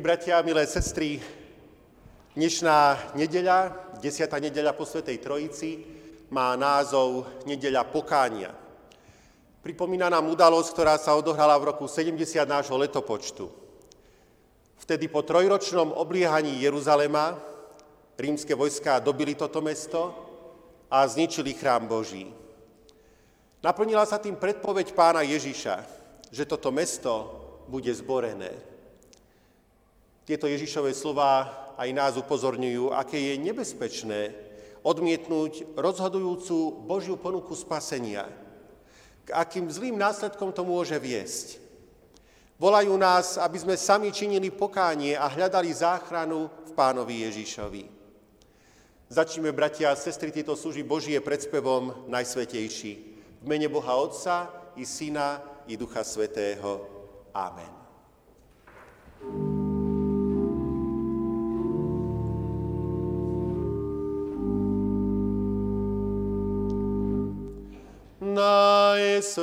[0.00, 1.20] Milí bratia, milé sestry,
[2.32, 5.84] dnešná nedeľa, desiatá nedeľa po Svetej Trojici,
[6.32, 8.48] má názov Nedeľa pokánia.
[9.60, 12.16] Pripomína nám udalosť, ktorá sa odohrala v roku 70
[12.48, 13.52] nášho letopočtu.
[14.80, 17.36] Vtedy po trojročnom obliehaní Jeruzalema
[18.16, 20.16] rímske vojská dobili toto mesto
[20.88, 22.24] a zničili chrám Boží.
[23.60, 25.84] Naplnila sa tým predpoveď pána Ježiša,
[26.32, 27.36] že toto mesto
[27.68, 28.69] bude zborené.
[30.30, 34.30] Tieto Ježišové slova aj nás upozorňujú, aké je nebezpečné
[34.86, 38.30] odmietnúť rozhodujúcu Božiu ponuku spasenia.
[39.26, 41.58] K akým zlým následkom to môže viesť.
[42.62, 47.82] Volajú nás, aby sme sami činili pokánie a hľadali záchranu v pánovi Ježišovi.
[49.10, 52.92] Začneme, bratia a sestry, tieto služby Božie pred spevom Najsvetejší.
[53.42, 54.46] V mene Boha Otca
[54.78, 56.86] i Syna i Ducha Svetého.
[57.34, 59.49] Amen.
[68.34, 69.40] Najsvetejší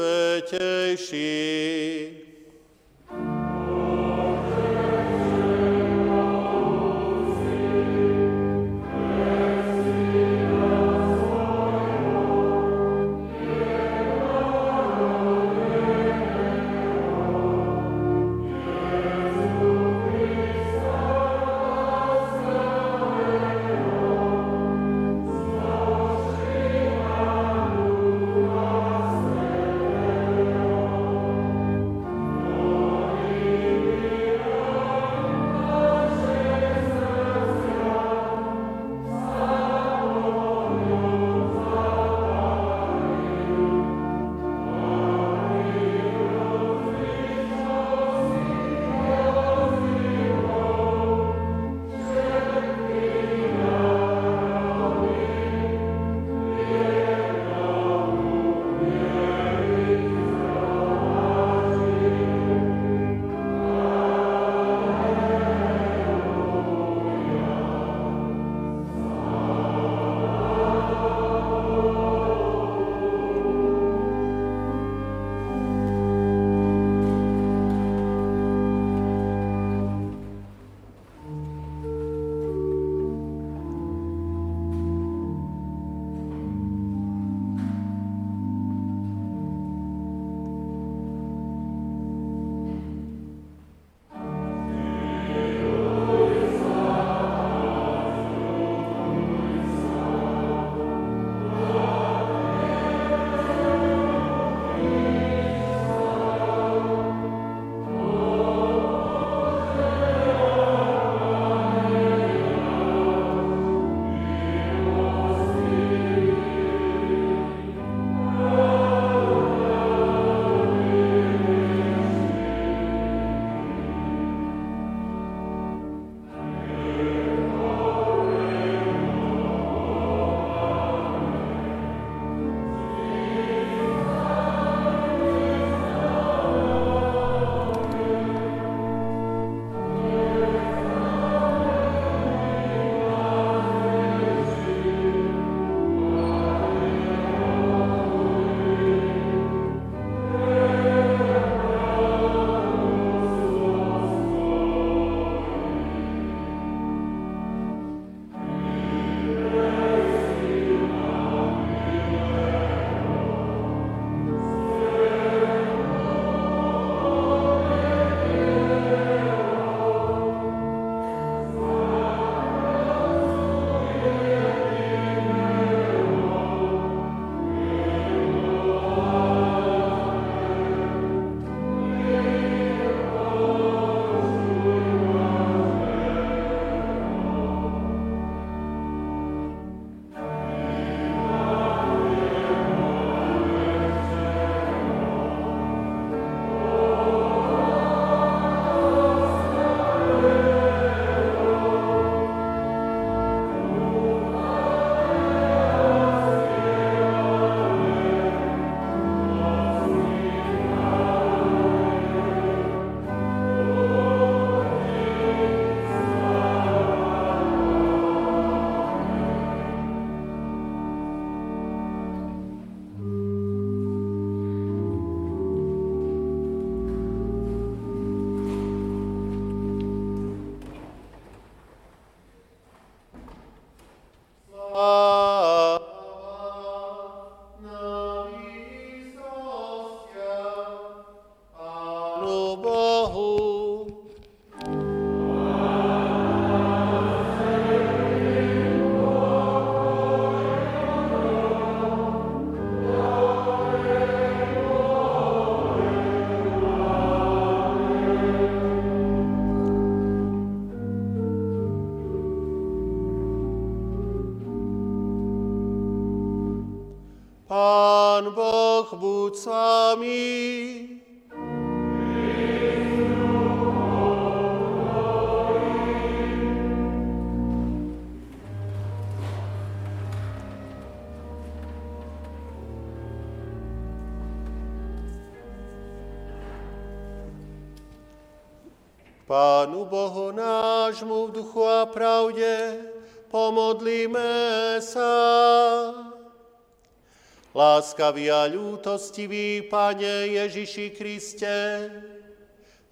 [297.98, 301.90] Láskavý a ľútostivý Pane Ježiši Kriste,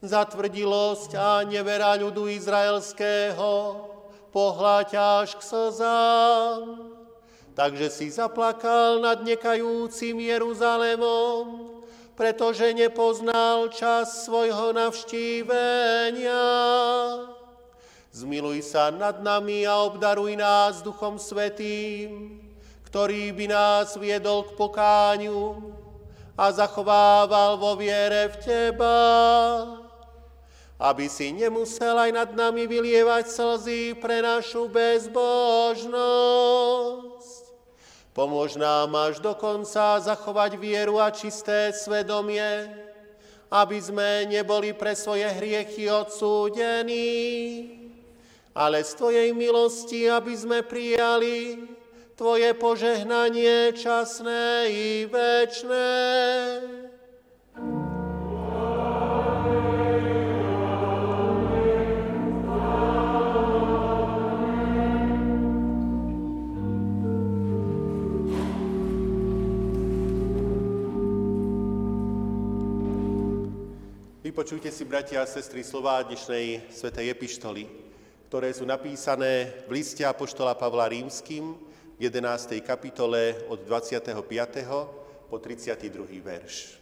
[0.01, 3.85] za tvrdilosť a nevera ľudu izraelského
[4.33, 6.89] pohľaď až k slzám.
[7.53, 11.69] Takže si zaplakal nad nekajúcim Jeruzalémom,
[12.17, 16.49] pretože nepoznal čas svojho navštívenia.
[18.09, 22.41] Zmiluj sa nad nami a obdaruj nás Duchom Svetým,
[22.95, 25.59] ktorý by nás viedol k pokáňu
[26.31, 29.03] a zachovával vo viere v Teba,
[30.79, 35.91] aby si nemusel aj nad nami vylievať slzy pre našu bezbožnosť.
[38.15, 42.71] Pomôž nám až do konca zachovať vieru a čisté svedomie,
[43.51, 47.11] aby sme neboli pre svoje hriechy odsúdení,
[48.55, 51.59] ale z Tvojej milosti, aby sme prijali
[52.15, 55.91] Tvoje požehnanie časné i večné.
[74.23, 77.67] Vypočujte si, bratia a sestry, slová dnešnej svetej epištoly,
[78.31, 82.59] ktoré sú napísané v liste Apoštola Pavla Rímským v 11.
[82.59, 84.11] kapitole od 25.
[85.31, 86.19] po 32.
[86.19, 86.75] verš.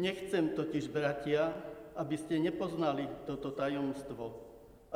[0.00, 1.52] Nechcem totiž, bratia,
[1.92, 4.32] aby ste nepoznali toto tajomstvo,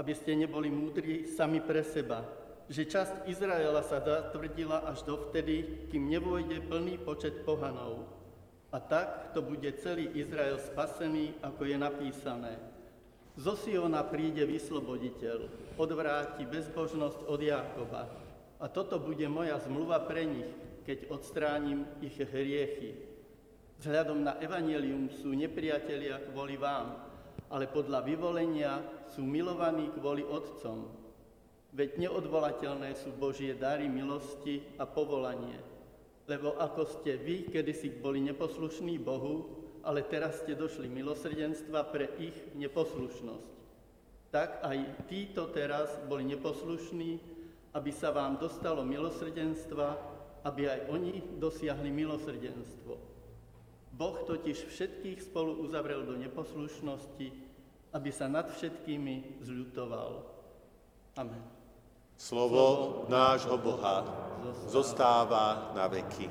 [0.00, 2.24] aby ste neboli múdri sami pre seba,
[2.72, 8.08] že časť Izraela sa zatvrdila až dovtedy, kým nevojde plný počet pohanov
[8.74, 12.58] a tak to bude celý Izrael spasený, ako je napísané.
[13.38, 15.46] Zo Siona príde vysloboditeľ,
[15.78, 18.23] odvráti bezbožnosť od Jákoba.
[18.64, 20.48] A toto bude moja zmluva pre nich,
[20.88, 22.96] keď odstránim ich hriechy.
[23.84, 26.96] Vzhľadom na evanelium sú nepriatelia kvôli vám,
[27.52, 28.80] ale podľa vyvolenia
[29.12, 30.88] sú milovaní kvôli Otcom.
[31.76, 35.60] Veď neodvolateľné sú Božie dary milosti a povolanie–
[36.24, 39.44] lebo ako ste vy kedysi boli neposlušní Bohu,
[39.84, 43.52] ale teraz ste došli milosrdenstva pre ich neposlušnosť.
[44.32, 44.78] Tak aj
[45.12, 47.20] títo teraz boli neposlušní,
[47.74, 49.98] aby sa vám dostalo milosrdenstva,
[50.46, 52.94] aby aj oni dosiahli milosrdenstvo.
[53.94, 57.28] Boh totiž všetkých spolu uzavrel do neposlušnosti,
[57.94, 60.26] aby sa nad všetkými zľutoval.
[61.14, 61.42] Amen.
[62.14, 64.06] Slovo nášho Boha
[64.70, 66.30] zostáva na veky.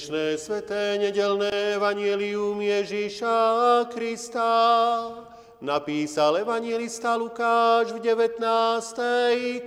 [0.00, 3.36] Dnešné sveté nedelné evanielium Ježíša
[3.92, 4.48] Krista
[5.60, 8.40] napísal evangelista Lukáš v 19.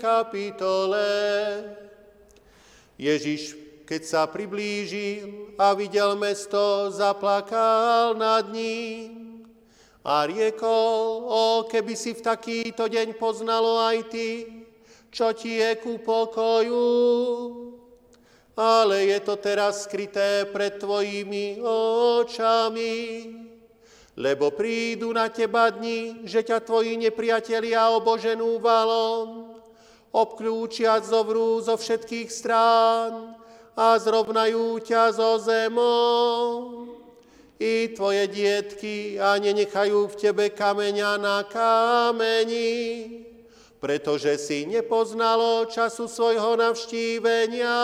[0.01, 1.05] kapitole.
[2.97, 3.53] Ježíš
[3.85, 9.45] keď sa priblížil a videl mesto, zaplakal nad ním
[10.01, 14.49] a riekol, o keby si v takýto deň poznalo aj ty,
[15.13, 16.89] čo ti je ku pokoju.
[18.53, 21.57] Ale je to teraz skryté pred tvojimi
[22.21, 22.97] očami,
[24.13, 29.57] lebo prídu na teba dni, že ťa tvoji nepriatelia oboženú valom,
[30.13, 33.33] obklúčia zovrú zo všetkých strán,
[33.73, 36.45] a zrovnajú ťa zo zemou.
[37.57, 43.22] I tvoje dietky a nenechajú v tebe kameňa na kameni,
[43.83, 47.75] pretože si nepoznalo času svojho navštívenia.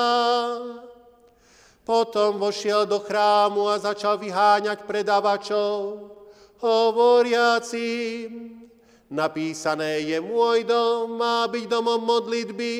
[1.83, 6.07] Potom vošiel do chrámu a začal vyháňať predávačov,
[6.63, 8.63] hovoriacim,
[9.11, 12.75] napísané je môj dom, má byť domom modlitby,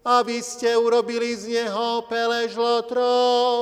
[0.00, 3.60] a vy ste urobili z neho pelež lotrov.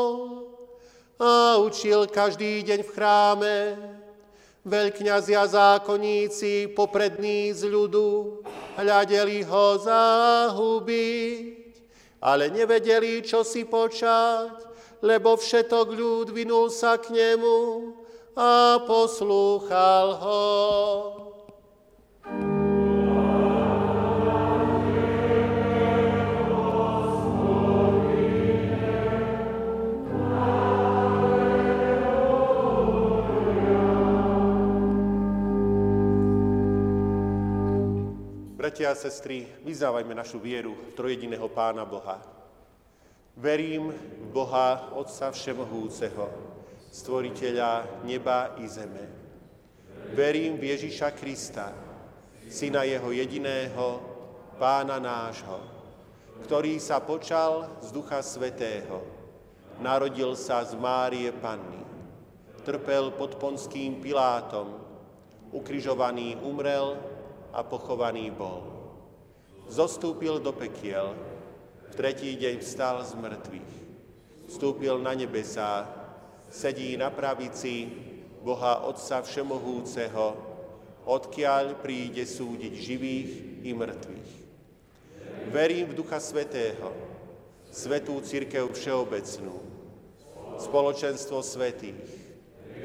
[1.18, 3.54] A učil každý deň v chráme,
[4.66, 8.42] veľkňazia zákonníci, poprední z ľudu,
[8.78, 11.46] hľadeli ho zahubiť,
[12.18, 14.66] ale nevedeli, čo si počať,
[15.02, 17.94] lebo všetok ľud vinul sa k nemu
[18.34, 20.42] a poslúchal ho.
[38.68, 42.20] Bratia a sestry, vyzávajme našu vieru v trojediného Pána Boha.
[43.32, 46.28] Verím v Boha, Otca Všemohúceho,
[46.92, 49.08] Stvoriteľa neba i zeme.
[50.12, 51.72] Verím v Ježiša Krista,
[52.52, 54.04] Syna Jeho jediného,
[54.60, 55.64] Pána nášho,
[56.44, 59.00] ktorý sa počal z Ducha Svetého,
[59.80, 61.80] narodil sa z Márie Panny,
[62.68, 64.76] trpel pod Ponským Pilátom,
[65.56, 67.16] ukrižovaný umrel,
[67.58, 68.62] a pochovaný bol.
[69.66, 71.18] Zostúpil do pekiel,
[71.90, 73.72] v tretí deň vstal z mŕtvych.
[74.46, 75.90] Vstúpil na nebesá,
[76.46, 77.90] sedí na pravici
[78.46, 80.38] Boha Otca Všemohúceho,
[81.02, 83.30] odkiaľ príde súdiť živých
[83.66, 84.30] i mŕtvych.
[85.50, 86.94] Verím v Ducha Svetého,
[87.74, 89.58] Svetú Církev Všeobecnú,
[90.62, 92.06] spoločenstvo svetých,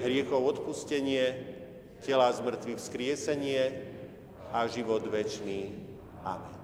[0.02, 1.54] hriechov odpustenie,
[2.04, 3.93] tela z mŕtvych vzkriesenie,
[4.54, 5.74] a život večný.
[6.22, 6.63] Amen.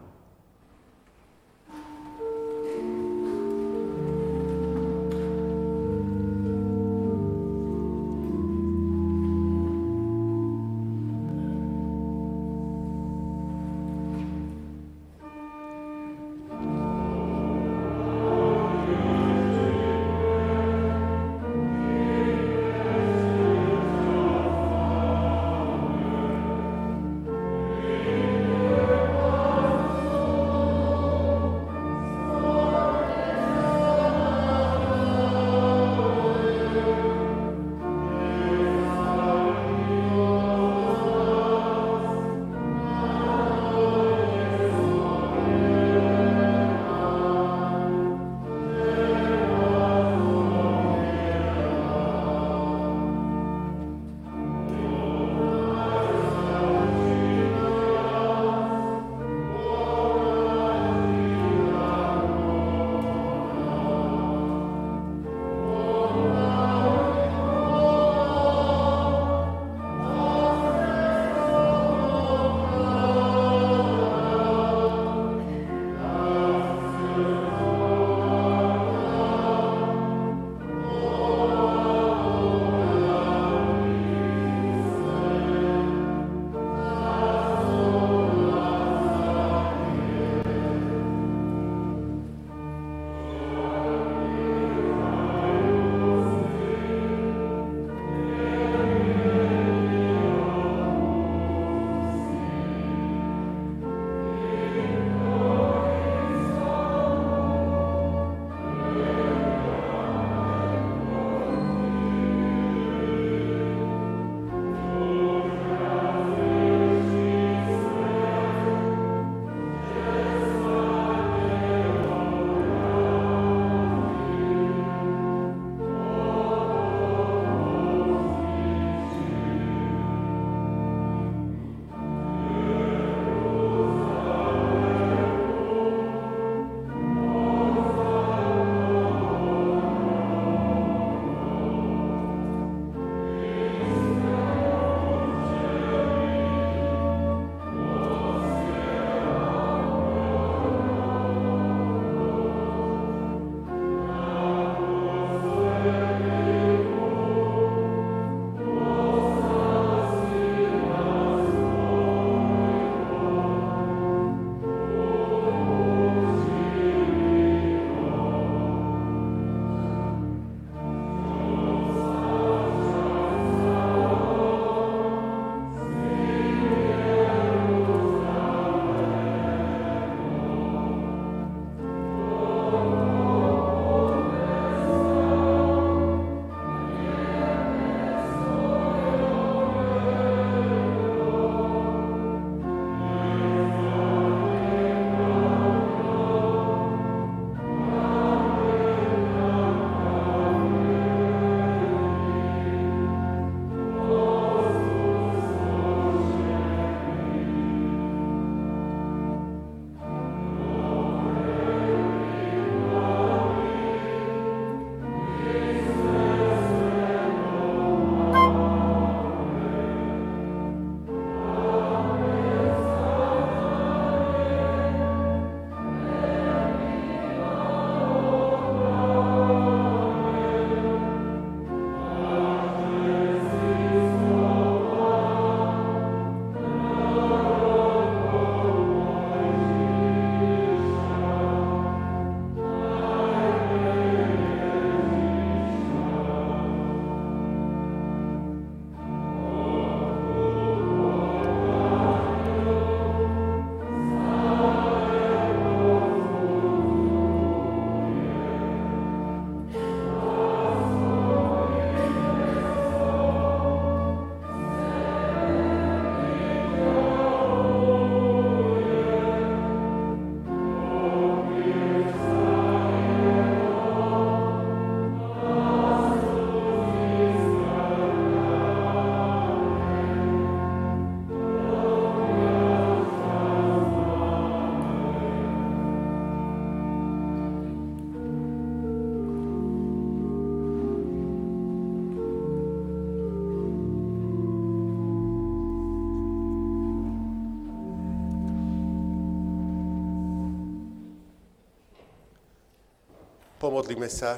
[303.69, 304.34] Pomodlíme sa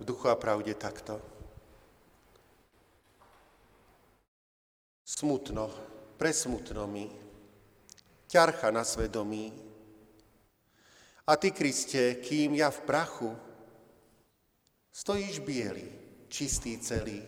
[0.00, 1.20] v duchu a pravde takto.
[5.04, 5.68] Smutno,
[6.16, 7.04] presmutno mi,
[8.32, 9.52] ťarcha na svedomí.
[11.28, 13.36] A ty, Kriste, kým ja v prachu,
[14.88, 15.92] stojíš biely,
[16.32, 17.20] čistý celý.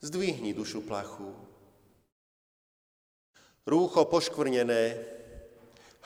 [0.00, 1.28] Zdvihni dušu plachu.
[3.68, 4.96] Rúcho poškvrnené,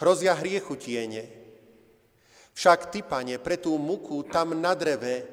[0.02, 1.41] hrozia hriechu tiene,
[2.52, 5.24] však ty, pane, pre tú muku tam na dreve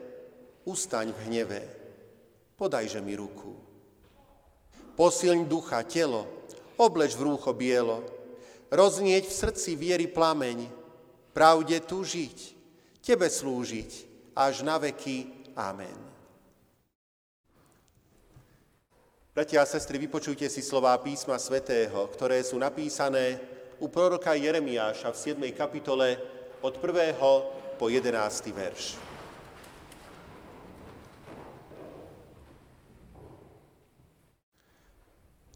[0.63, 1.61] ustaň v hneve.
[2.55, 3.55] Podajže mi ruku.
[4.99, 6.27] Posilň ducha, telo,
[6.75, 8.03] obleč v rúcho bielo,
[8.67, 10.67] roznieť v srdci viery plameň,
[11.31, 12.37] pravde tu žiť,
[12.99, 13.91] tebe slúžiť,
[14.35, 15.51] až na veky.
[15.55, 16.09] Amen.
[19.31, 23.39] Bratia a sestry, vypočujte si slová písma svätého, ktoré sú napísané
[23.79, 25.55] u proroka Jeremiáša v 7.
[25.55, 26.19] kapitole
[26.61, 27.15] od 1.
[27.79, 28.51] po 11.
[28.51, 28.99] verš.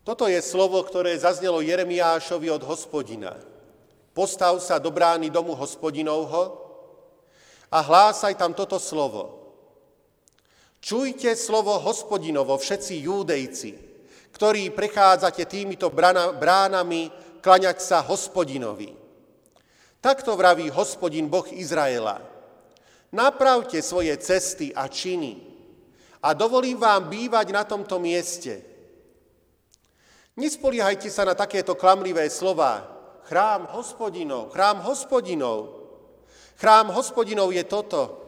[0.03, 3.39] Toto je slovo, ktoré zaznelo Jeremiášovi od hospodina.
[4.11, 6.59] Postav sa do brány domu hospodinovho
[7.71, 9.41] a hlásaj tam toto slovo.
[10.83, 13.71] Čujte slovo hospodinovo, všetci júdejci,
[14.35, 15.87] ktorí prechádzate týmito
[16.35, 17.07] bránami
[17.39, 19.02] klaňať sa hospodinovi.
[20.03, 22.19] Takto vraví hospodin Boh Izraela.
[23.15, 25.39] Napravte svoje cesty a činy
[26.19, 28.59] a dovolím vám bývať na tomto mieste.
[30.35, 32.83] Nespoliehajte sa na takéto klamlivé slova.
[33.31, 35.87] Chrám hospodinov, chrám hospodinov.
[36.59, 38.19] Chrám hospodinov je toto.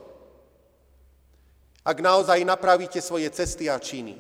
[1.84, 4.16] Ak naozaj napravíte svoje cesty a činy,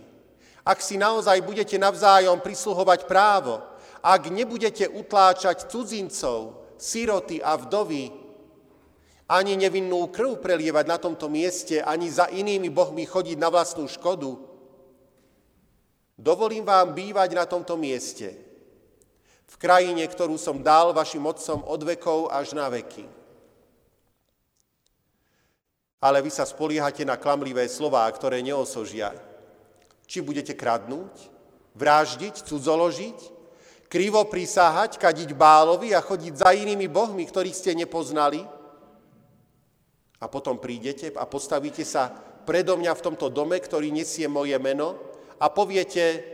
[0.68, 3.64] ak si naozaj budete navzájom prisluhovať právo,
[4.04, 8.12] ak nebudete utláčať cudzincov, siroty a vdovy,
[9.26, 14.38] ani nevinnú krv prelievať na tomto mieste, ani za inými bohmi chodiť na vlastnú škodu.
[16.16, 18.38] Dovolím vám bývať na tomto mieste,
[19.46, 23.06] v krajine, ktorú som dal vašim otcom od vekov až na veky.
[26.02, 29.14] Ale vy sa spoliehate na klamlivé slová, ktoré neosožia.
[30.06, 31.14] Či budete kradnúť,
[31.74, 33.35] vraždiť, cudzoložiť,
[33.96, 38.44] krivo prisáhať, kadiť bálovi a chodiť za inými bohmi, ktorých ste nepoznali?
[40.20, 42.12] A potom prídete a postavíte sa
[42.44, 45.00] predo mňa v tomto dome, ktorý nesie moje meno
[45.40, 46.28] a poviete,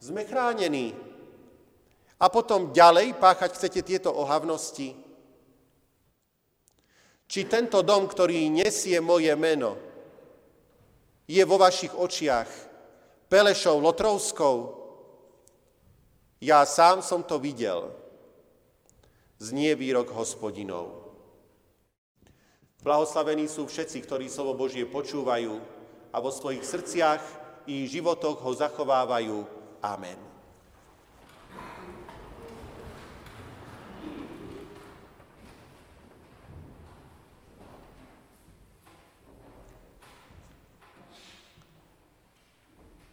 [0.00, 0.96] sme chránení.
[2.16, 4.96] A potom ďalej páchať chcete tieto ohavnosti?
[7.28, 9.76] Či tento dom, ktorý nesie moje meno,
[11.28, 12.48] je vo vašich očiach
[13.28, 14.83] Pelešou Lotrovskou,
[16.42, 17.92] ja sám som to videl.
[19.38, 21.04] Znie výrok hospodinov.
[22.84, 25.56] Blahoslavení sú všetci, ktorí slovo Božie počúvajú
[26.12, 27.22] a vo svojich srdciach
[27.64, 29.40] i životoch ho zachovávajú.
[29.80, 30.20] Amen.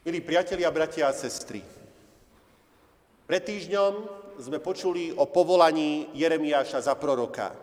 [0.02, 1.64] Milí priatelia, bratia a sestry,
[3.32, 3.94] pred týždňom
[4.44, 7.56] sme počuli o povolaní Jeremiáša za proroka.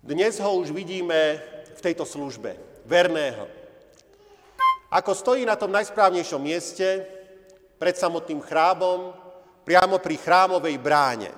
[0.00, 1.36] Dnes ho už vidíme
[1.76, 2.56] v tejto službe,
[2.88, 3.44] verného.
[4.88, 7.04] Ako stojí na tom najsprávnejšom mieste,
[7.76, 9.12] pred samotným chrámom,
[9.68, 11.28] priamo pri chrámovej bráne.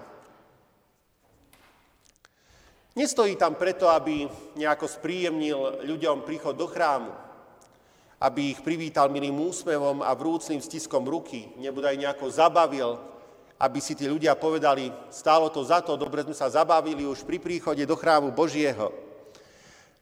[2.95, 4.23] Nestojí tam preto, aby
[4.55, 7.26] nejako spríjemnil ľuďom príchod do chrámu
[8.17, 12.97] aby ich privítal milým úsmevom a vrúcným stiskom ruky, nebude aj nejako zabavil,
[13.57, 17.41] aby si tí ľudia povedali, stálo to za to, dobre sme sa zabavili už pri
[17.41, 18.93] príchode do chrámu Božieho.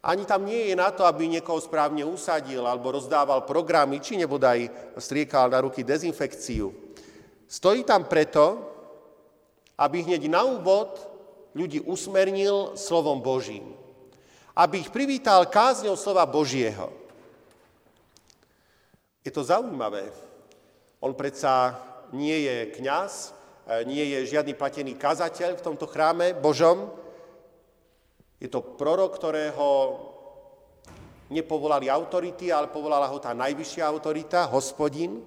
[0.05, 4.69] Ani tam nie je na to, aby niekoho správne usadil alebo rozdával programy, či nebodaj
[5.01, 6.69] striekal na ruky dezinfekciu.
[7.49, 8.69] Stojí tam preto,
[9.75, 11.01] aby hneď na úvod
[11.57, 13.73] ľudí usmernil slovom Božím.
[14.53, 17.04] Aby ich privítal kázňou slova Božieho.
[19.25, 20.13] Je to zaujímavé.
[21.01, 21.73] On predsa
[22.13, 23.33] nie je kňaz,
[23.65, 26.93] e, nie je žiadny platený kazateľ v tomto chráme Božom.
[28.37, 29.97] Je to prorok, ktorého
[31.33, 35.17] nepovolali autority, ale povolala ho tá najvyššia autorita, hospodin.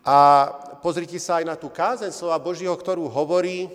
[0.00, 0.48] A
[0.80, 3.68] pozrite sa aj na tú kázen slova Božieho, ktorú hovorí.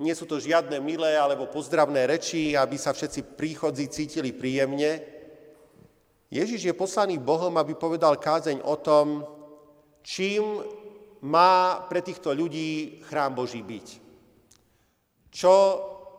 [0.00, 5.17] Nie sú to žiadne milé alebo pozdravné reči, aby sa všetci príchodzí cítili príjemne,
[6.28, 9.24] Ježiš je poslaný Bohom, aby povedal kázeň o tom,
[10.04, 10.60] čím
[11.24, 13.86] má pre týchto ľudí chrám Boží byť.
[15.32, 15.54] Čo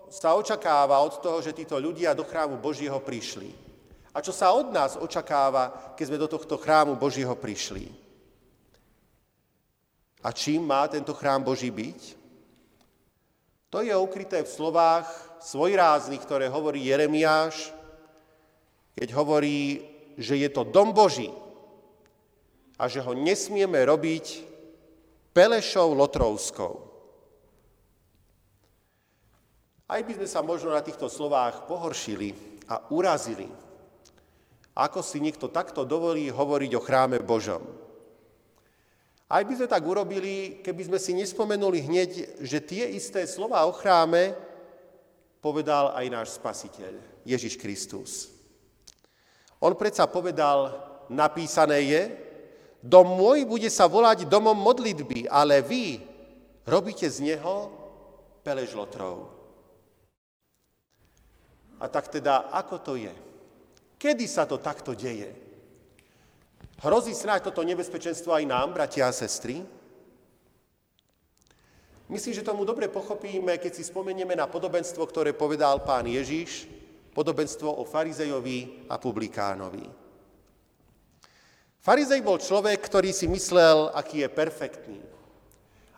[0.09, 3.53] sa očakáva od toho, že títo ľudia do chrámu Božieho prišli?
[4.09, 7.85] A čo sa od nás očakáva, keď sme do tohto chrámu Božieho prišli?
[10.25, 12.17] A čím má tento chrám Boží byť?
[13.69, 15.05] To je ukryté v slovách
[15.45, 17.69] svojráznych, ktoré hovorí Jeremiáš,
[18.97, 19.85] keď hovorí,
[20.19, 21.31] že je to dom Boží
[22.75, 24.43] a že ho nesmieme robiť
[25.31, 26.91] Pelešou Lotrovskou.
[29.87, 32.35] Aj by sme sa možno na týchto slovách pohoršili
[32.67, 33.47] a urazili,
[34.75, 37.63] ako si niekto takto dovolí hovoriť o chráme Božom.
[39.29, 43.73] Aj by sme tak urobili, keby sme si nespomenuli hneď, že tie isté slova o
[43.73, 44.35] chráme
[45.39, 48.38] povedal aj náš spasiteľ, Ježiš Kristus.
[49.59, 50.75] On predsa povedal,
[51.11, 52.01] napísané je,
[52.79, 55.99] Dom môj bude sa volať domom modlitby, ale vy
[56.63, 57.67] robíte z neho
[58.39, 58.71] pelež.
[61.79, 63.11] A tak teda, ako to je?
[63.99, 65.35] Kedy sa to takto deje?
[66.79, 69.59] Hrozí snáď toto nebezpečenstvo aj nám, bratia a sestry?
[72.07, 76.65] Myslím, že tomu dobre pochopíme, keď si spomenieme na podobenstvo, ktoré povedal pán Ježiš,
[77.19, 79.83] podobenstvo o farizejovi a publikánovi.
[81.83, 85.03] Farizej bol človek, ktorý si myslel, aký je perfektný.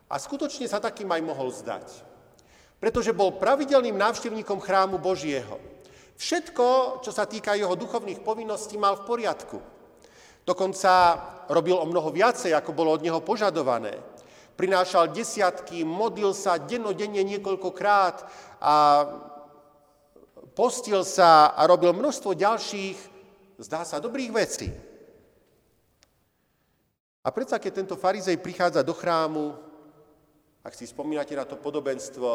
[0.09, 1.93] A skutočne sa takým aj mohol zdať.
[2.81, 5.61] Pretože bol pravidelným návštevníkom chrámu Božieho.
[6.17, 9.61] Všetko, čo sa týka jeho duchovných povinností, mal v poriadku.
[10.41, 11.21] Dokonca
[11.53, 14.01] robil o mnoho viacej, ako bolo od neho požadované.
[14.57, 18.25] Prinášal desiatky, modlil sa dennodenne niekoľkokrát
[18.57, 18.73] a
[20.55, 22.97] postil sa a robil množstvo ďalších,
[23.61, 24.67] zdá sa, dobrých vecí.
[27.21, 29.53] A predsa, keď tento farizej prichádza do chrámu,
[30.65, 32.29] ak si spomínate na to podobenstvo,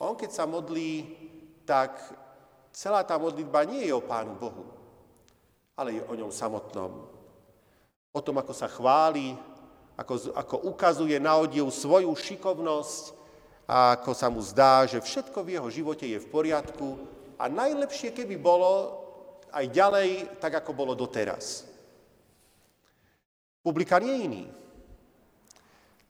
[0.00, 1.08] on keď sa modlí,
[1.64, 1.96] tak
[2.74, 4.68] celá tá modlitba nie je o Pánu Bohu,
[5.72, 7.08] ale je o ňom samotnom.
[8.14, 9.32] O tom, ako sa chváli,
[9.96, 13.14] ako, ako ukazuje na odiv svoju šikovnosť
[13.64, 17.00] a ako sa mu zdá, že všetko v jeho živote je v poriadku
[17.38, 19.02] a najlepšie, keby bolo
[19.54, 21.66] aj ďalej, tak ako bolo doteraz.
[23.64, 24.44] Publikán je iný.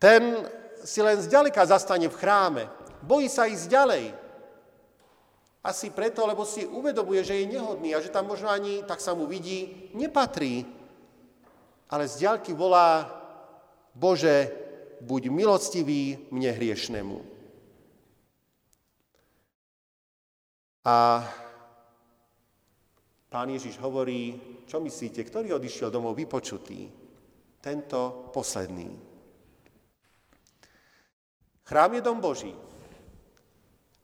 [0.00, 0.42] Ten
[0.84, 2.64] si len zďaleka zastane v chráme.
[3.00, 4.04] Bojí sa ísť ďalej.
[5.64, 9.16] Asi preto, lebo si uvedomuje, že je nehodný a že tam možno ani, tak sa
[9.16, 10.68] mu vidí, nepatrí.
[11.88, 13.08] Ale z ďalky volá,
[13.96, 14.52] Bože,
[15.00, 17.34] buď milostivý mne hriešnemu.
[20.85, 21.25] A
[23.33, 24.37] pán Ježiš hovorí,
[24.68, 27.05] čo myslíte, ktorý odišiel domov vypočutý?
[27.64, 28.92] tento posledný.
[31.64, 32.53] Chrám je dom Boží,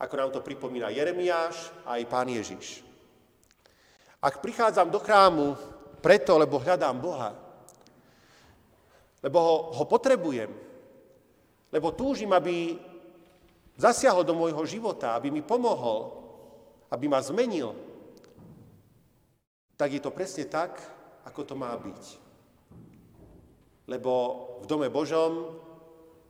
[0.00, 2.80] ako nám to pripomína Jeremiáš a aj pán Ježiš.
[4.16, 5.60] Ak prichádzam do chrámu
[6.00, 7.36] preto, lebo hľadám Boha,
[9.20, 10.48] lebo ho, ho potrebujem,
[11.68, 12.80] lebo túžim, aby
[13.76, 16.29] zasiahol do môjho života, aby mi pomohol,
[16.90, 17.72] aby ma zmenil,
[19.78, 20.76] tak je to presne tak,
[21.24, 22.30] ako to má byť
[23.90, 24.12] lebo
[24.62, 25.58] v dome Božom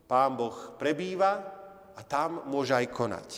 [0.09, 1.45] Pán Boh prebýva
[1.93, 3.29] a tam môže aj konať.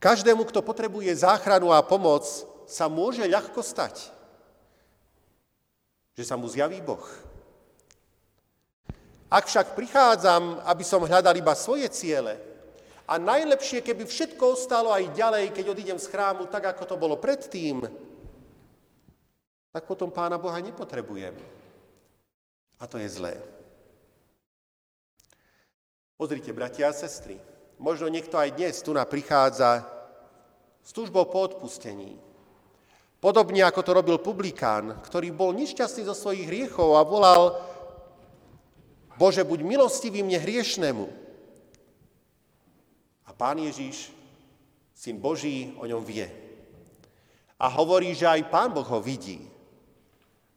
[0.00, 2.24] Každému, kto potrebuje záchranu a pomoc,
[2.64, 4.08] sa môže ľahko stať,
[6.16, 7.04] že sa mu zjaví Boh.
[9.28, 12.40] Ak však prichádzam, aby som hľadal iba svoje ciele,
[13.04, 17.20] a najlepšie, keby všetko ostalo aj ďalej, keď odídem z chrámu, tak ako to bolo
[17.20, 17.84] predtým,
[19.74, 21.36] tak potom Pána Boha nepotrebujem.
[22.80, 23.36] A to je zlé.
[26.16, 27.36] Pozrite, bratia a sestry,
[27.76, 29.84] možno niekto aj dnes tu na prichádza
[30.80, 32.16] s túžbou po odpustení.
[33.18, 37.56] Podobne ako to robil publikán, ktorý bol nešťastný zo svojich hriechov a volal
[39.16, 41.23] Bože, buď milostivý mne hriešnemu.
[43.34, 44.14] Pán Ježiš,
[44.94, 46.26] syn Boží, o ňom vie.
[47.58, 49.42] A hovorí, že aj pán Boh ho vidí.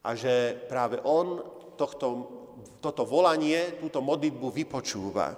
[0.06, 1.42] A že práve on
[1.74, 2.06] tohto,
[2.78, 5.34] toto volanie, túto modlitbu vypočúva.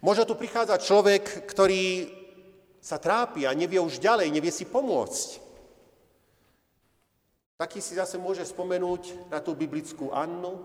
[0.00, 2.08] Možno tu prichádza človek, ktorý
[2.80, 5.42] sa trápi a nevie už ďalej, nevie si pomôcť.
[7.56, 10.60] Taký si zase môže spomenúť na tú biblickú Annu,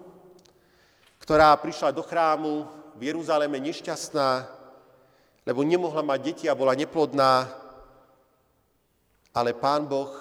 [1.23, 2.67] ktorá prišla do chrámu
[2.99, 4.60] v Jeruzaleme nešťastná,
[5.45, 7.49] lebo nemohla mať deti a bola neplodná,
[9.31, 10.11] ale pán Boh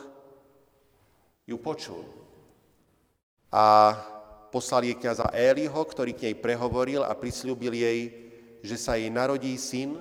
[1.44, 2.06] ju počul
[3.50, 3.94] a
[4.54, 8.00] poslal jej kniaza Éliho, ktorý k nej prehovoril a prislúbil jej,
[8.62, 9.98] že sa jej narodí syn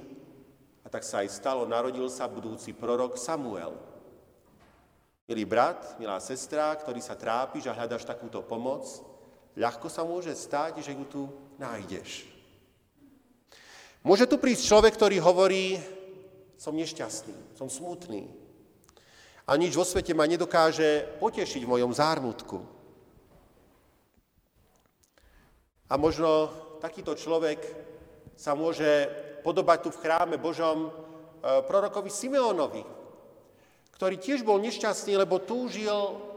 [0.85, 3.77] A tak sa aj stalo, narodil sa budúci prorok Samuel.
[5.29, 8.89] Milý brat, milá sestra, ktorý sa trápiš a hľadaš takúto pomoc,
[9.53, 11.21] ľahko sa môže stať, že ju tu
[11.61, 12.25] nájdeš.
[13.99, 15.75] Môže tu prísť človek, ktorý hovorí,
[16.55, 18.31] som nešťastný, som smutný.
[19.43, 22.63] A nič vo svete ma nedokáže potešiť v mojom zármutku.
[25.89, 27.59] A možno takýto človek
[28.37, 29.09] sa môže
[29.41, 30.89] podobať tu v chráme Božom e,
[31.65, 32.85] prorokovi Simeonovi,
[33.97, 35.91] ktorý tiež bol nešťastný, lebo túžil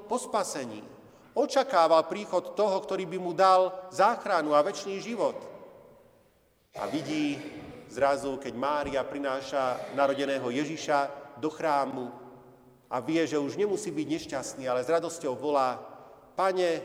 [0.09, 0.83] po spasení.
[1.37, 5.52] Očakával príchod toho, ktorý by mu dal záchranu a väčší život.
[6.81, 7.37] A vidí
[7.93, 12.09] zrazu, keď Mária prináša narodeného Ježiša do chrámu
[12.89, 15.77] a vie, že už nemusí byť nešťastný, ale s radosťou volá,
[16.33, 16.81] pane,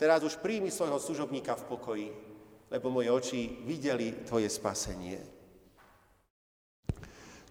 [0.00, 2.08] teraz už príjmi svojho služobníka v pokoji,
[2.72, 5.20] lebo moje oči videli tvoje spasenie.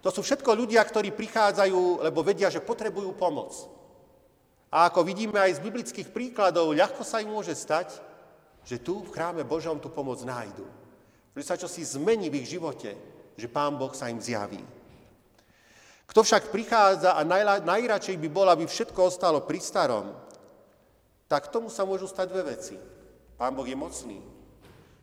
[0.02, 3.54] To sú všetko ľudia, ktorí prichádzajú, lebo vedia, že potrebujú pomoc.
[4.74, 8.02] A ako vidíme aj z biblických príkladov, ľahko sa im môže stať,
[8.66, 10.66] že tu v chráme Božom tú pomoc nájdu
[11.36, 12.96] že sa čosi zmení v ich živote,
[13.36, 14.64] že Pán Boh sa im zjaví.
[16.08, 17.20] Kto však prichádza a
[17.60, 20.16] najradšej by bol, aby všetko ostalo pri starom,
[21.28, 22.80] tak tomu sa môžu stať dve veci.
[23.36, 24.18] Pán Boh je mocný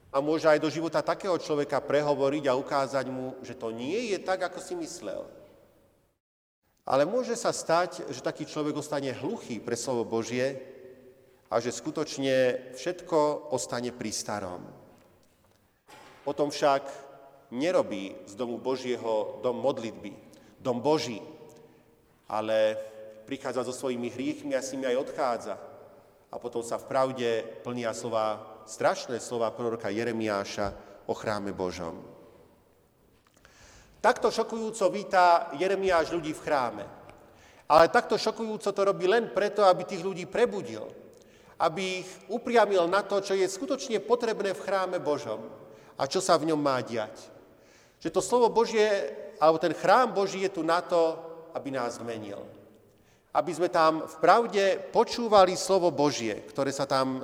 [0.09, 4.17] a môže aj do života takého človeka prehovoriť a ukázať mu, že to nie je
[4.17, 5.25] tak, ako si myslel.
[6.85, 10.59] Ale môže sa stať, že taký človek ostane hluchý pre slovo Božie
[11.49, 14.82] a že skutočne všetko ostane pri starom.
[16.23, 16.87] Potom však
[17.51, 20.15] nerobí z domu Božieho dom modlitby,
[20.57, 21.19] dom Boží,
[22.31, 22.79] ale
[23.27, 25.55] prichádza so svojimi hriechmi a s nimi aj odchádza.
[26.33, 27.29] A potom sa v pravde
[27.61, 30.73] plnia slova, strašné slova proroka Jeremiáša
[31.05, 31.99] o chráme Božom.
[34.01, 36.85] Takto šokujúco víta Jeremiáš ľudí v chráme.
[37.69, 40.83] Ale takto šokujúco to robí len preto, aby tých ľudí prebudil.
[41.59, 45.62] Aby ich upriamil na to, čo je skutočne potrebné v chráme Božom
[45.97, 47.29] a čo sa v ňom má diať.
[48.03, 48.87] Že to slovo Božie,
[49.39, 51.17] alebo ten chrám Boží je tu na to,
[51.53, 52.41] aby nás zmenil.
[53.33, 57.23] Aby sme tam v pravde počúvali slovo Božie, ktoré sa tam e,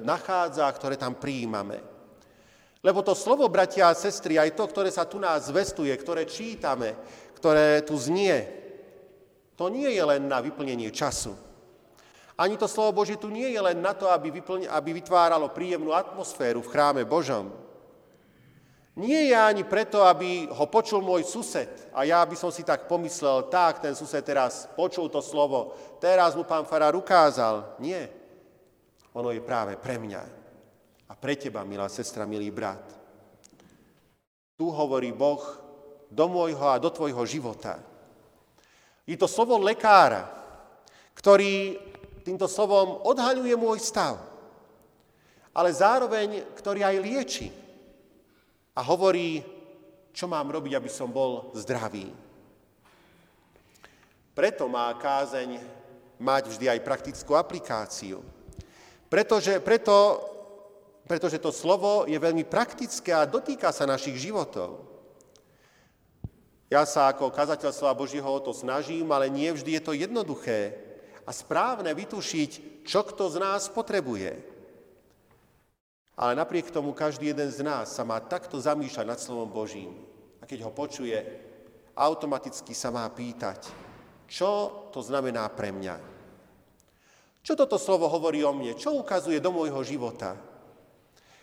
[0.00, 1.82] nachádza, ktoré tam prijímame.
[2.82, 6.98] Lebo to slovo, bratia a sestry, aj to, ktoré sa tu nás zvestuje, ktoré čítame,
[7.38, 8.42] ktoré tu znie,
[9.54, 11.51] to nie je len na vyplnenie času.
[12.36, 15.92] Ani to slovo Božie tu nie je len na to, aby, vyplň, aby vytváralo príjemnú
[15.92, 17.52] atmosféru v chráme Božom.
[18.92, 22.84] Nie je ani preto, aby ho počul môj sused a ja by som si tak
[22.84, 27.80] pomyslel, tak, ten sused teraz počul to slovo, teraz mu pán Farár ukázal.
[27.80, 28.12] Nie.
[29.16, 30.22] Ono je práve pre mňa
[31.08, 32.84] a pre teba, milá sestra, milý brat.
[34.60, 35.40] Tu hovorí Boh
[36.12, 37.80] do môjho a do tvojho života.
[39.08, 40.28] Je to slovo lekára,
[41.16, 41.80] ktorý
[42.22, 44.16] týmto slovom odhaľuje môj stav,
[45.52, 47.48] ale zároveň, ktorý aj lieči
[48.72, 49.44] a hovorí,
[50.12, 52.08] čo mám robiť, aby som bol zdravý.
[54.32, 55.60] Preto má kázeň
[56.16, 58.24] mať vždy aj praktickú aplikáciu.
[59.12, 60.24] Pretože, preto,
[61.04, 64.88] pretože to slovo je veľmi praktické a dotýka sa našich životov.
[66.72, 70.91] Ja sa ako kazateľ slova Božieho o to snažím, ale nie vždy je to jednoduché
[71.22, 74.34] a správne vytušiť, čo kto z nás potrebuje.
[76.18, 79.96] Ale napriek tomu každý jeden z nás sa má takto zamýšľať nad slovom Božím.
[80.42, 81.16] A keď ho počuje,
[81.96, 83.70] automaticky sa má pýtať,
[84.28, 85.96] čo to znamená pre mňa.
[87.42, 88.78] Čo toto slovo hovorí o mne?
[88.78, 90.38] Čo ukazuje do môjho života?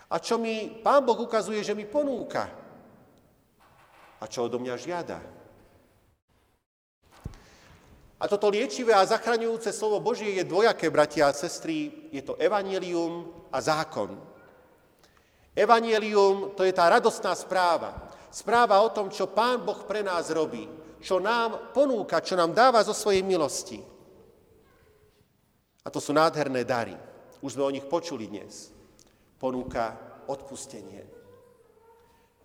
[0.09, 2.49] A čo mi Pán Boh ukazuje, že mi ponúka?
[4.19, 5.19] A čo odo mňa žiada?
[8.19, 12.11] A toto liečivé a zachraňujúce slovo Božie je dvojaké, bratia a sestry.
[12.11, 14.11] Je to evanelium a zákon.
[15.55, 18.11] Evangelium to je tá radostná správa.
[18.27, 20.67] Správa o tom, čo Pán Boh pre nás robí,
[20.99, 23.79] čo nám ponúka, čo nám dáva zo svojej milosti.
[25.83, 26.93] A to sú nádherné dary.
[27.39, 28.75] Už sme o nich počuli dnes.
[29.39, 29.95] Ponúka
[30.27, 31.07] odpustenie.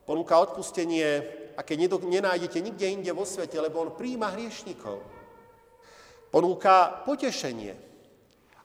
[0.06, 1.26] Ponúka odpustenie,
[1.58, 5.13] aké nenájdete nikde inde vo svete, lebo on príjma hriešnikov.
[6.34, 7.78] Ponúka potešenie,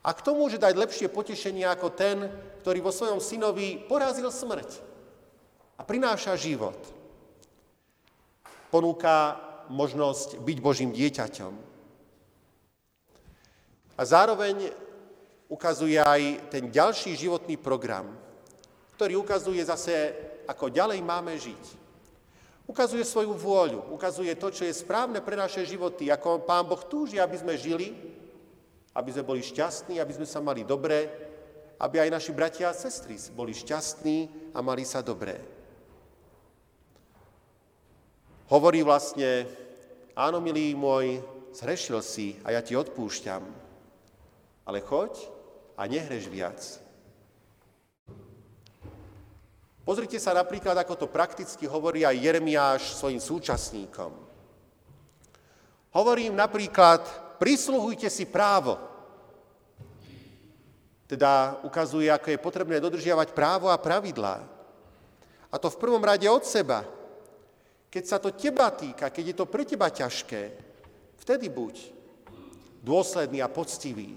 [0.02, 2.26] a kto môže dať lepšie potešenie ako ten,
[2.66, 4.82] ktorý vo svojom synovi porazil smrť
[5.78, 6.82] a prináša život?
[8.74, 9.38] Ponúka
[9.70, 11.54] možnosť byť Božím dieťaťom.
[13.98, 14.74] A zároveň
[15.46, 18.10] ukazuje aj ten ďalší životný program,
[18.98, 20.18] ktorý ukazuje zase,
[20.50, 21.89] ako ďalej máme žiť.
[22.70, 27.18] Ukazuje svoju vôľu, ukazuje to, čo je správne pre naše životy, ako Pán Boh túži,
[27.18, 27.98] aby sme žili,
[28.94, 31.10] aby sme boli šťastní, aby sme sa mali dobré,
[31.82, 35.42] aby aj naši bratia a sestry boli šťastní a mali sa dobré.
[38.54, 39.50] Hovorí vlastne,
[40.14, 41.26] áno, milý môj,
[41.58, 43.46] zhrešil si a ja ti odpúšťam,
[44.70, 45.18] ale choď
[45.74, 46.60] a nehreš viac.
[49.90, 54.14] Pozrite sa napríklad, ako to prakticky hovorí aj Jeremiáš svojim súčasníkom.
[55.98, 57.02] Hovorím napríklad,
[57.42, 58.78] prisluhujte si právo.
[61.10, 64.46] Teda ukazuje, ako je potrebné dodržiavať právo a pravidlá.
[65.50, 66.86] A to v prvom rade od seba.
[67.90, 70.54] Keď sa to teba týka, keď je to pre teba ťažké,
[71.18, 71.82] vtedy buď
[72.86, 74.14] dôsledný a poctivý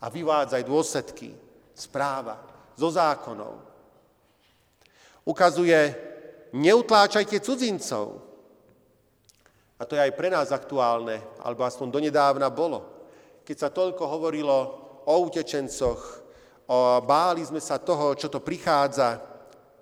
[0.00, 1.36] a vyvádzaj dôsledky
[1.76, 2.40] správa
[2.80, 3.71] zo zákonov,
[5.22, 5.94] Ukazuje,
[6.50, 8.20] neutláčajte cudzincov.
[9.78, 12.86] A to je aj pre nás aktuálne, alebo aspoň donedávna bolo.
[13.42, 14.58] Keď sa toľko hovorilo
[15.02, 16.22] o utečencoch,
[16.70, 19.18] o, báli sme sa toho, čo to prichádza,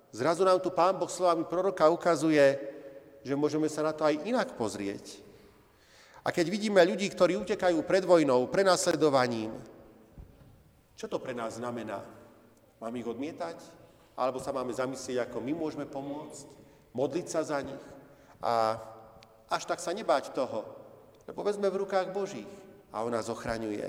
[0.09, 2.57] zrazu nám tu Pán Boh slovami proroka ukazuje,
[3.21, 5.21] že môžeme sa na to aj inak pozrieť.
[6.25, 9.53] A keď vidíme ľudí, ktorí utekajú pred vojnou, prenasledovaním,
[10.97, 12.01] čo to pre nás znamená?
[12.77, 13.80] Mám ich odmietať?
[14.15, 16.45] Alebo sa máme zamyslieť, ako my môžeme pomôcť,
[16.91, 17.85] modliť sa za nich
[18.43, 18.75] a
[19.47, 20.63] až tak sa nebáť toho,
[21.27, 22.49] lebo vezme v rukách Božích
[22.91, 23.87] a on nás ochraňuje.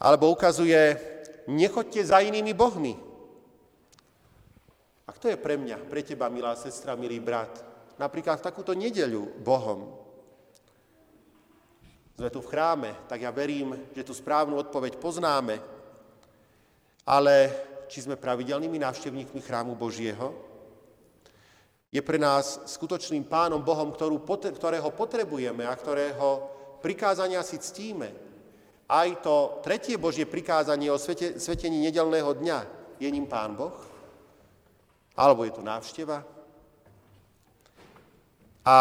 [0.00, 0.96] Alebo ukazuje,
[1.44, 2.96] nechoďte za inými bohmi.
[5.04, 7.60] A kto je pre mňa, pre teba, milá sestra, milý brat,
[8.00, 10.00] napríklad v takúto nedeľu Bohom?
[12.16, 15.60] Sme tu v chráme, tak ja verím, že tú správnu odpoveď poznáme,
[17.04, 17.34] ale
[17.90, 20.30] či sme pravidelnými návštevníkmi chrámu Božieho,
[21.90, 24.22] je pre nás skutočným pánom Bohom, ktorú,
[24.54, 26.46] ktorého potrebujeme a ktorého
[26.78, 28.14] prikázania si ctíme.
[28.86, 32.58] Aj to tretie Božie prikázanie o svete, svetení nedelného dňa
[33.02, 33.74] je ním pán Boh?
[35.18, 36.22] Alebo je to návšteva?
[38.62, 38.76] A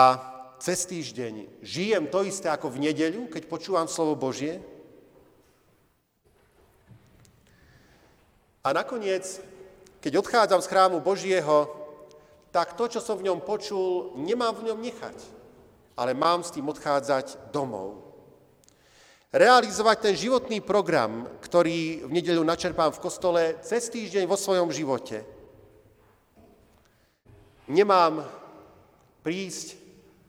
[0.61, 4.61] cez týždeň žijem to isté ako v nedeľu, keď počúvam slovo Božie?
[8.63, 9.39] A nakoniec,
[10.03, 11.71] keď odchádzam z chrámu Božieho,
[12.51, 15.17] tak to, čo som v ňom počul, nemám v ňom nechať,
[15.95, 18.03] ale mám s tým odchádzať domov.
[19.29, 25.21] Realizovať ten životný program, ktorý v nedeľu načerpám v kostole cez týždeň vo svojom živote.
[27.69, 28.25] Nemám
[29.21, 29.77] prísť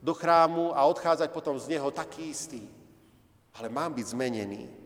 [0.05, 2.61] do chrámu a odchádzať potom z neho taký istý,
[3.57, 4.80] ale mám byť zmenený.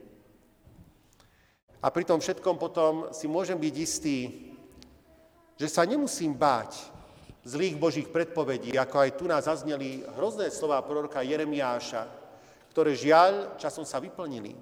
[1.84, 4.48] A pri tom všetkom potom si môžem byť istý,
[5.60, 6.80] že sa nemusím báť
[7.44, 12.08] zlých Božích predpovedí, ako aj tu nás zazneli hrozné slova proroka Jeremiáša,
[12.72, 14.56] ktoré žiaľ časom sa vyplnili.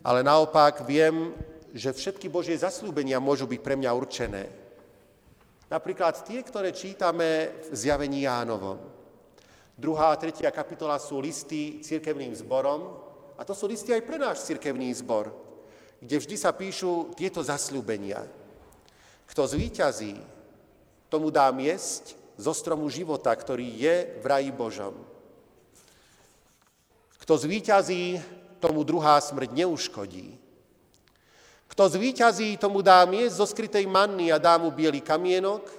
[0.00, 1.36] Ale naopak viem,
[1.76, 4.48] že všetky Božie zaslúbenia môžu byť pre mňa určené.
[5.68, 8.80] Napríklad tie, ktoré čítame v zjavení Jánovom.
[9.76, 12.96] Druhá a tretia kapitola sú listy církevným zborom
[13.36, 15.51] a to sú listy aj pre náš církevný zbor
[16.02, 18.26] kde vždy sa píšu tieto zasľúbenia.
[19.30, 20.18] Kto zvíťazí,
[21.06, 24.98] tomu dám jesť zo stromu života, ktorý je v raji Božom.
[27.22, 28.18] Kto zvíťazí,
[28.58, 30.34] tomu druhá smrť neuškodí.
[31.70, 35.70] Kto zvíťazí, tomu dám jesť zo skrytej manny a dám mu biely kamienok,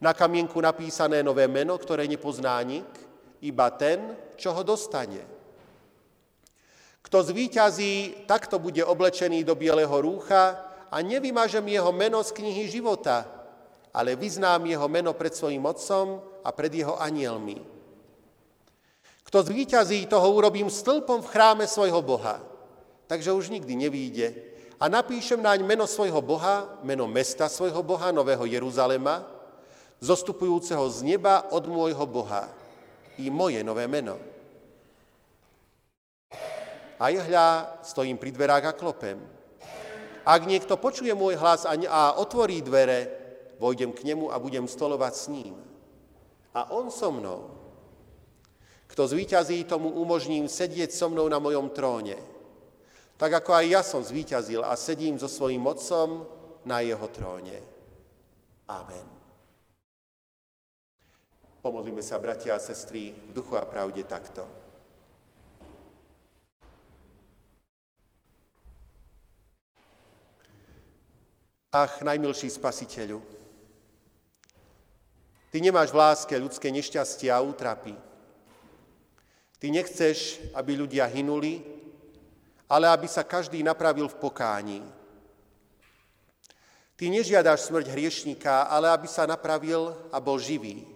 [0.00, 2.88] na kamienku napísané nové meno, ktoré nepozná nik,
[3.44, 5.39] iba ten, čo ho dostane.
[7.10, 10.62] Kto zvíťazí, takto bude oblečený do bieleho rúcha
[10.94, 13.26] a nevymažem jeho meno z knihy života,
[13.90, 17.58] ale vyznám jeho meno pred svojim otcom a pred jeho anielmi.
[19.26, 22.38] Kto zvíťazí, toho urobím stĺpom v chráme svojho Boha,
[23.10, 24.26] takže už nikdy nevíde.
[24.78, 29.26] A napíšem naň meno svojho Boha, meno mesta svojho Boha, Nového Jeruzalema,
[29.98, 32.46] zostupujúceho z neba od môjho Boha.
[33.18, 34.14] I moje nové meno.
[37.00, 39.16] A hľa, stojím pri dverách a klopem.
[40.20, 43.08] Ak niekto počuje môj hlas a, a otvorí dvere,
[43.56, 45.56] vojdem k nemu a budem stolovať s ním.
[46.52, 47.56] A on so mnou.
[48.92, 52.20] Kto zvíťazí, tomu umožním sedieť so mnou na mojom tróne.
[53.16, 56.28] Tak ako aj ja som zvíťazil a sedím so svojím otcom
[56.68, 57.64] na jeho tróne.
[58.68, 59.06] Amen.
[61.64, 64.59] Pomodlíme sa, bratia a sestry, v duchu a pravde takto.
[71.70, 73.22] Ach, najmilší spasiteľu,
[75.50, 77.98] Ty nemáš v láske ľudské nešťastie a útrapy.
[79.58, 81.66] Ty nechceš, aby ľudia hynuli,
[82.70, 84.80] ale aby sa každý napravil v pokání.
[86.94, 90.86] Ty nežiadaš smrť hriešníka, ale aby sa napravil a bol živý.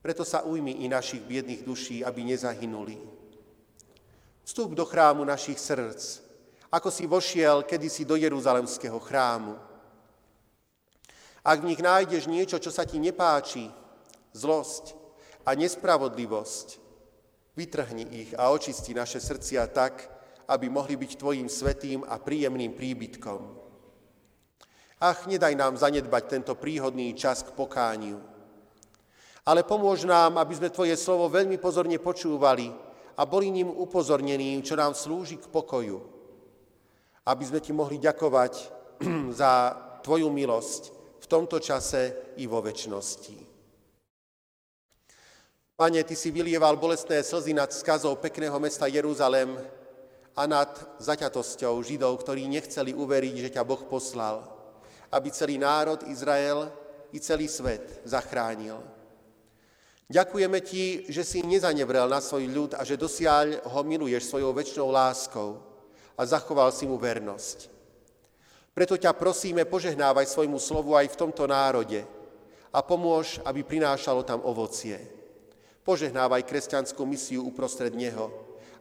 [0.00, 2.96] Preto sa ujmi i našich biedných duší, aby nezahynuli.
[4.48, 6.27] Vstup do chrámu našich srdc,
[6.68, 9.56] ako si vošiel kedysi do Jeruzalemského chrámu.
[11.40, 13.72] Ak v nich nájdeš niečo, čo sa ti nepáči,
[14.36, 14.92] zlosť
[15.48, 16.76] a nespravodlivosť,
[17.56, 20.12] vytrhni ich a očisti naše srdcia tak,
[20.48, 23.40] aby mohli byť tvojim svetým a príjemným príbytkom.
[24.98, 28.18] Ach, nedaj nám zanedbať tento príhodný čas k pokániu.
[29.48, 32.68] Ale pomôž nám, aby sme Tvoje slovo veľmi pozorne počúvali
[33.16, 36.17] a boli ním upozornení, čo nám slúži k pokoju.
[37.28, 38.52] Aby sme Ti mohli ďakovať
[39.40, 40.98] za Tvoju milosť
[41.28, 43.36] tomto čase i vo väčšnosti.
[45.78, 49.54] Pane, Ty si vylieval bolestné slzy nad skazou pekného mesta Jeruzalem
[50.34, 54.42] a nad zaťatosťou Židov, ktorí nechceli uveriť, že ťa Boh poslal,
[55.14, 56.66] aby celý národ Izrael
[57.14, 58.82] i celý svet zachránil.
[60.08, 64.88] Ďakujeme Ti, že si nezanevrel na svoj ľud a že dosiaľ ho miluješ svojou väčšnou
[64.88, 65.67] láskou
[66.18, 67.70] a zachoval si mu vernosť.
[68.74, 72.02] Preto ťa prosíme, požehnávaj svojmu slovu aj v tomto národe
[72.74, 74.98] a pomôž, aby prinášalo tam ovocie.
[75.86, 78.28] Požehnávaj kresťanskú misiu uprostred neho,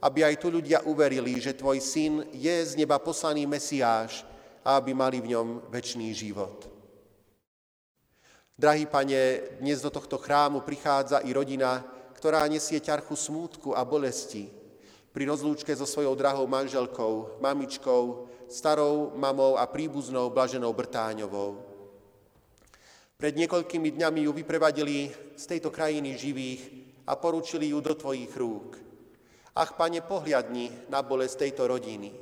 [0.02, 4.26] aby aj tu ľudia uverili, že tvoj syn je z neba poslaný Mesiáš
[4.66, 6.68] a aby mali v ňom väčší život.
[8.58, 11.86] Drahý pane, dnes do tohto chrámu prichádza i rodina,
[12.18, 14.57] ktorá nesie ťarchu smútku a bolesti
[15.18, 21.58] pri rozlúčke so svojou drahou manželkou, mamičkou, starou mamou a príbuznou Blaženou Brtáňovou.
[23.18, 26.62] Pred niekoľkými dňami ju vyprevadili z tejto krajiny živých
[27.10, 28.78] a poručili ju do Tvojich rúk.
[29.58, 32.14] Ach, Pane, pohliadni na bolesť tejto rodiny.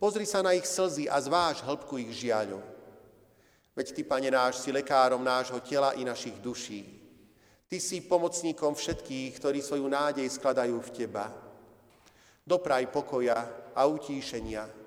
[0.00, 2.64] Pozri sa na ich slzy a zváž hĺbku ich žiaľu.
[3.76, 6.96] Veď Ty, Pane náš, si lekárom nášho tela i našich duší.
[7.68, 11.41] Ty si pomocníkom všetkých, ktorí svoju nádej skladajú v Teba.
[12.42, 14.82] Dopraj pokoja a utíšenia,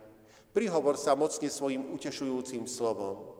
[0.55, 3.35] Prihovor sa mocne svojim utešujúcim slovom.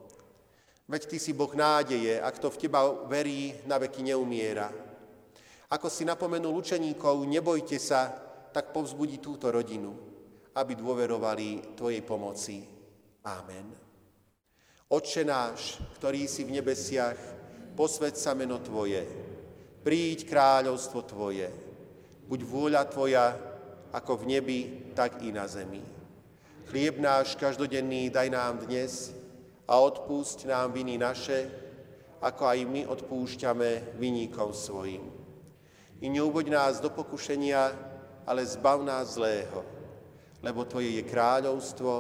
[0.83, 4.67] Veď Ty si Boh nádeje, ak to v Teba verí, na veky neumiera.
[5.71, 8.11] Ako si napomenul učeníkov, nebojte sa,
[8.51, 9.95] tak povzbudí túto rodinu,
[10.59, 12.67] aby dôverovali Tvojej pomoci.
[13.31, 13.71] Amen.
[14.91, 17.15] Otče náš, ktorý si v nebesiach,
[17.79, 19.07] posved sa meno Tvoje,
[19.87, 21.47] príď kráľovstvo Tvoje,
[22.27, 23.54] buď vôľa Tvoja,
[23.95, 24.59] ako v nebi,
[24.91, 25.79] tak i na zemi.
[26.67, 29.15] Chlieb náš každodenný daj nám dnes
[29.63, 31.47] a odpúšť nám viny naše,
[32.19, 35.07] ako aj my odpúšťame viníkom svojim.
[36.03, 37.71] I neuboď nás do pokušenia,
[38.27, 39.63] ale zbav nás zlého,
[40.43, 41.93] lebo Tvoje je kráľovstvo,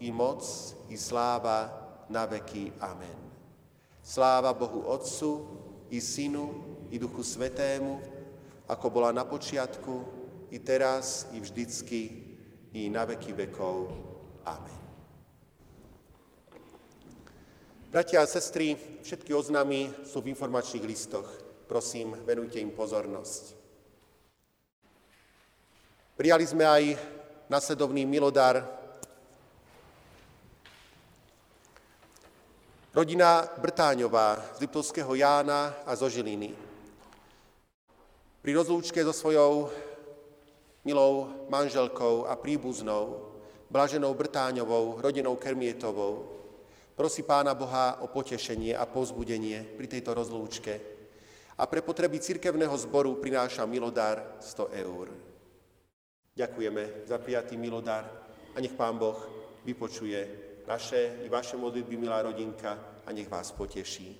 [0.00, 0.44] i moc,
[0.88, 1.72] i sláva
[2.08, 2.72] na veky.
[2.80, 3.16] Amen.
[4.00, 5.44] Sláva Bohu Otcu,
[5.92, 8.00] i Synu, i Duchu Svetému,
[8.68, 12.00] ako bola na počiatku, i teraz, i vždycky,
[12.72, 13.90] i na veky vekov.
[14.44, 14.78] Amen.
[17.90, 21.26] Bratia a sestry, všetky oznámy sú v informačných listoch.
[21.64, 23.56] Prosím, venujte im pozornosť.
[26.16, 26.82] Prijali sme aj
[27.48, 28.62] nasledovný milodár.
[32.92, 36.56] Rodina Brtáňová z Liptovského Jána a zo Žiliny.
[38.40, 39.68] Pri rozlúčke so svojou
[40.86, 43.34] milou manželkou a príbuznou,
[43.66, 46.30] Blaženou Brtáňovou, rodinou Kermietovou.
[46.94, 50.78] Prosí Pána Boha o potešenie a povzbudenie pri tejto rozlúčke.
[51.58, 55.10] A pre potreby cirkevného zboru prináša milodár 100 eur.
[56.38, 58.06] Ďakujeme za prijatý milodár
[58.54, 59.18] a nech Pán Boh
[59.66, 60.22] vypočuje
[60.62, 64.18] naše i vaše modlitby, milá rodinka, a nech vás poteší.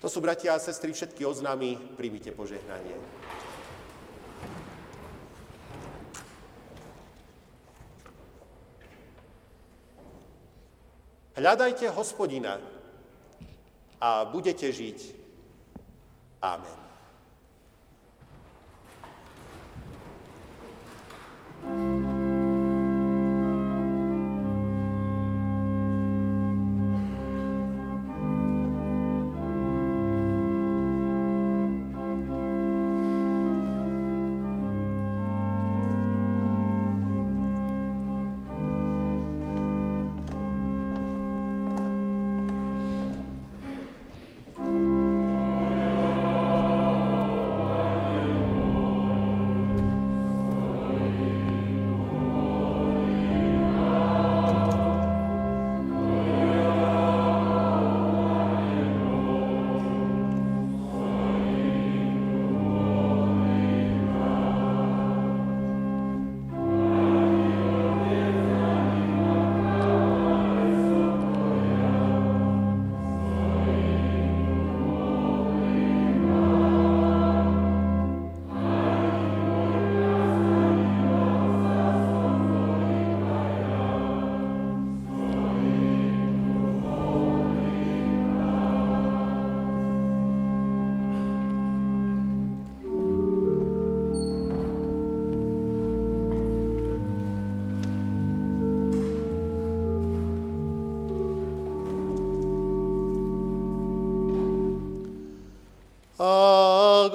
[0.00, 2.96] To sú bratia a sestry všetky oznámy, príjmite požehnanie.
[11.36, 12.56] Hľadajte hospodina
[14.00, 14.98] a budete žiť.
[16.40, 16.85] Amen.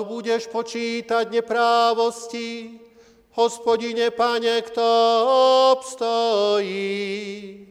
[0.03, 2.79] Budeš počítať neprávosti,
[3.37, 4.87] hospodine, pane, kto
[5.77, 7.70] obstojí?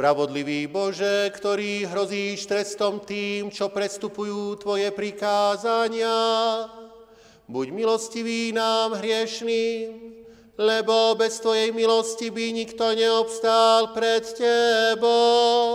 [0.00, 6.08] Spravodlivý Bože, ktorý hrozíš trestom tým, čo prestupujú Tvoje prikázania,
[7.44, 9.92] buď milostivý nám hriešným,
[10.56, 15.68] lebo bez Tvojej milosti by nikto neobstál pred Tebou.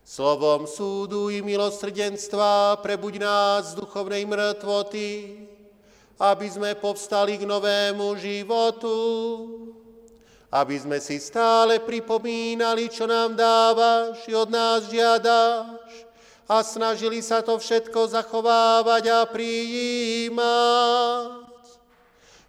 [0.00, 5.44] Slovom súdu i milosrdenstva prebuď nás z duchovnej mŕtvoty,
[6.16, 8.96] aby sme povstali k novému životu,
[10.48, 16.08] aby sme si stále pripomínali, čo nám dávaš i od nás žiadaš
[16.48, 20.40] a snažili sa to všetko zachovávať a prijímať.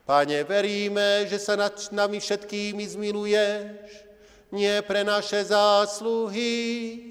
[0.08, 4.08] Pane, veríme, že sa nad nami všetkými zmiluješ,
[4.50, 7.04] nie pre naše zásluhy,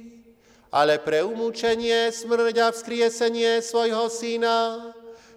[0.72, 4.90] ale pre umúčenie, smrť a vzkriesenie svojho Syna,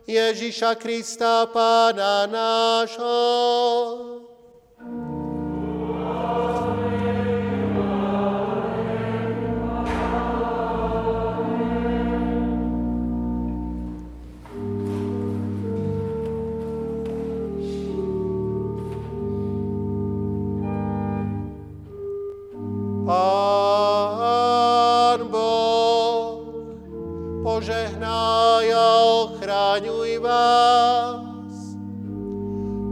[0.09, 3.19] Ježíša Krista, Pána nášho.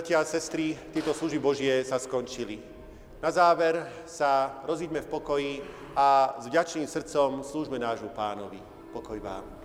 [0.00, 2.56] Bratia a sestry, tieto služby Božie sa skončili.
[3.20, 5.52] Na záver sa rozíďme v pokoji
[5.92, 8.64] a s vďačným srdcom slúžme nášmu pánovi.
[8.96, 9.59] Pokoj vám.